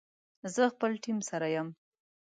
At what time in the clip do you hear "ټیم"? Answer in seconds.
1.03-1.17